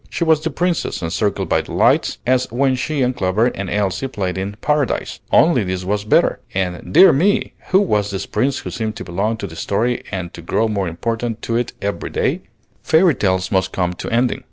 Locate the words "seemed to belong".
8.71-9.37